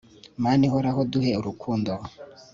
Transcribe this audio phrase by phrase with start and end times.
[0.43, 1.91] mana ihoraho duhe urukundo